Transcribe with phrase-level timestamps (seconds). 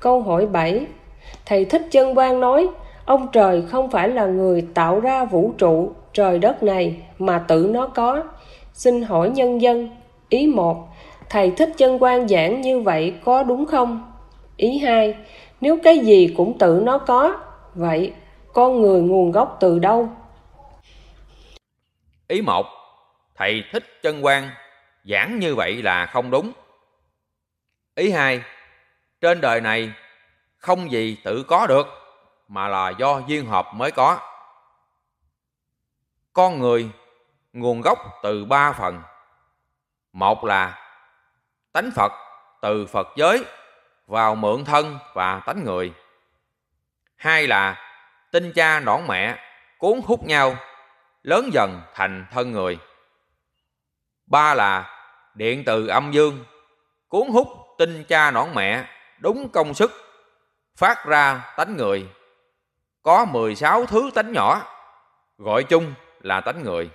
[0.00, 0.86] Câu hỏi 7
[1.46, 2.68] Thầy Thích Chân Quang nói,
[3.04, 7.68] ông trời không phải là người tạo ra vũ trụ, trời đất này mà tự
[7.70, 8.22] nó có.
[8.72, 9.90] Xin hỏi nhân dân,
[10.28, 10.88] ý 1,
[11.28, 14.12] thầy Thích Chân Quang giảng như vậy có đúng không?
[14.56, 15.14] Ý 2,
[15.60, 17.38] nếu cái gì cũng tự nó có,
[17.74, 18.12] vậy
[18.52, 20.08] con người nguồn gốc từ đâu?
[22.28, 22.66] Ý 1,
[23.36, 24.50] thầy Thích Chân Quang
[25.04, 26.52] giảng như vậy là không đúng.
[27.94, 28.40] Ý 2,
[29.20, 29.92] trên đời này,
[30.58, 31.86] không gì tự có được,
[32.48, 34.18] mà là do duyên hợp mới có.
[36.32, 36.90] Con người,
[37.52, 39.02] nguồn gốc từ ba phần.
[40.12, 40.78] Một là
[41.72, 42.12] tánh phật
[42.62, 43.44] từ phật giới
[44.06, 45.92] vào mượn thân và tánh người.
[47.16, 47.76] Hai là
[48.32, 49.38] tinh cha nõn mẹ,
[49.78, 50.56] cuốn hút nhau,
[51.22, 52.78] lớn dần thành thân người.
[54.26, 54.96] Ba là
[55.34, 56.44] điện từ âm dương,
[57.08, 58.84] cuốn hút tinh cha nõn mẹ
[59.20, 59.92] đúng công sức,
[60.76, 62.08] phát ra tánh người.
[63.02, 64.62] Có 16 thứ tánh nhỏ,
[65.38, 66.90] gọi chung là tánh người.